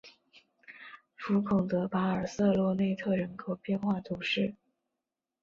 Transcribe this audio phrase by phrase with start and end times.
[1.15, 4.55] 福孔德巴尔瑟洛内特人口变化图示